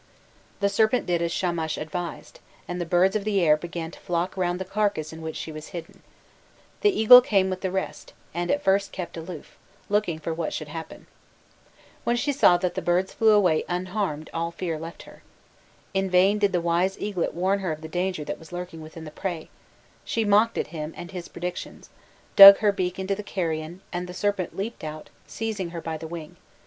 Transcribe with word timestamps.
The 0.61 0.67
serpent 0.67 1.05
did 1.05 1.21
as 1.21 1.31
Shamash 1.31 1.77
advised, 1.77 2.39
and 2.67 2.81
the 2.81 2.87
birds 2.87 3.15
of 3.15 3.23
the 3.23 3.39
air 3.39 3.55
began 3.55 3.91
to 3.91 3.99
flock 3.99 4.35
round 4.35 4.59
the 4.59 4.65
carcase 4.65 5.13
in 5.13 5.21
which 5.21 5.35
she 5.35 5.51
was 5.51 5.67
hidden. 5.77 6.01
The 6.81 6.89
eagle 6.99 7.21
came 7.21 7.51
with 7.51 7.61
the 7.61 7.69
rest, 7.69 8.13
and 8.33 8.49
at 8.49 8.63
first 8.63 8.91
kept 8.91 9.15
aloof, 9.15 9.59
looking 9.89 10.17
for 10.17 10.33
what 10.33 10.53
should 10.53 10.69
happen. 10.69 11.05
When 12.03 12.15
she 12.15 12.31
saw 12.31 12.57
that 12.57 12.73
the 12.73 12.81
birds 12.81 13.13
flew 13.13 13.29
away 13.29 13.63
unharmed 13.69 14.31
all 14.33 14.49
fear 14.49 14.79
left 14.79 15.03
her. 15.03 15.21
In 15.93 16.09
vain 16.09 16.39
did 16.39 16.51
the 16.51 16.59
wise 16.61 16.97
eaglet 16.99 17.35
warn 17.35 17.59
her 17.59 17.71
of 17.71 17.81
the 17.81 17.87
danger 17.87 18.23
that 18.23 18.39
was 18.39 18.51
lurking 18.51 18.81
within 18.81 19.03
the 19.03 19.11
prey; 19.11 19.49
she 20.03 20.25
mocked 20.25 20.57
at 20.57 20.67
him 20.73 20.95
and 20.97 21.11
his 21.11 21.27
predictions, 21.27 21.91
dug 22.35 22.57
her 22.57 22.71
beak 22.71 22.97
into 22.97 23.13
the 23.13 23.21
carrion, 23.21 23.81
and 23.93 24.07
the 24.07 24.15
serpent 24.15 24.57
leaping 24.57 24.89
out 24.89 25.11
seized 25.27 25.61
her 25.61 25.79
by 25.79 25.95
the 25.95 26.07
wing. 26.07 26.37